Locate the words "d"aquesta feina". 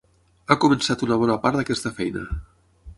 1.61-2.29